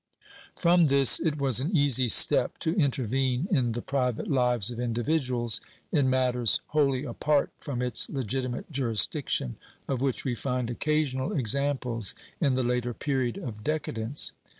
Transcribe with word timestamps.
From 0.55 0.87
this 0.87 1.19
it 1.19 1.37
was 1.37 1.59
an 1.59 1.77
easy 1.77 2.07
step 2.07 2.57
to 2.61 2.73
intervene 2.73 3.47
in 3.51 3.73
the 3.73 3.83
private 3.83 4.27
lives 4.27 4.71
of 4.71 4.79
individuals, 4.79 5.61
in 5.91 6.09
matters 6.09 6.59
wholly 6.69 7.03
apart 7.03 7.51
from 7.59 7.83
its 7.83 8.09
legitimate 8.09 8.71
juris 8.71 9.05
diction, 9.05 9.57
of 9.87 10.01
which 10.01 10.25
we 10.25 10.33
find 10.33 10.71
occasional 10.71 11.33
examples 11.37 12.15
in 12.39 12.55
the 12.55 12.63
later 12.63 12.95
period 12.95 13.37
of 13.37 13.63
decadence. 13.63 14.33